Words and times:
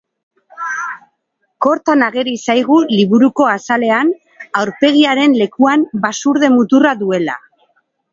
Kortan 1.65 2.05
ageri 2.05 2.31
zaigu 2.53 2.77
liburuko 2.91 3.47
azalean, 3.49 4.09
aurpegiaren 4.63 5.37
lekuan 5.43 5.85
basurde 6.07 6.51
muturra 6.55 6.95
duela. 7.03 7.37